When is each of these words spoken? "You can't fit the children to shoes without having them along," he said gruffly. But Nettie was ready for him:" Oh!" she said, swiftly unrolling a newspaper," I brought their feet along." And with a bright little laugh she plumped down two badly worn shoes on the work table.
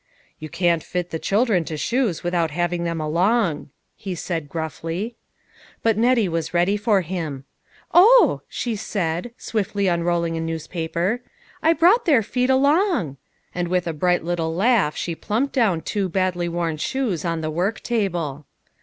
"You 0.39 0.49
can't 0.49 0.81
fit 0.81 1.11
the 1.11 1.19
children 1.19 1.63
to 1.65 1.77
shoes 1.77 2.23
without 2.23 2.49
having 2.49 2.85
them 2.85 2.99
along," 2.99 3.69
he 3.95 4.15
said 4.15 4.49
gruffly. 4.49 5.15
But 5.83 5.95
Nettie 5.95 6.27
was 6.27 6.55
ready 6.55 6.75
for 6.75 7.01
him:" 7.01 7.43
Oh!" 7.93 8.41
she 8.49 8.75
said, 8.75 9.31
swiftly 9.37 9.85
unrolling 9.85 10.35
a 10.35 10.41
newspaper," 10.41 11.21
I 11.61 11.73
brought 11.73 12.05
their 12.05 12.23
feet 12.23 12.49
along." 12.49 13.17
And 13.53 13.67
with 13.67 13.85
a 13.85 13.93
bright 13.93 14.23
little 14.23 14.55
laugh 14.55 14.95
she 14.95 15.13
plumped 15.13 15.53
down 15.53 15.81
two 15.81 16.09
badly 16.09 16.49
worn 16.49 16.77
shoes 16.77 17.23
on 17.23 17.41
the 17.41 17.51
work 17.51 17.81
table. 17.81 18.47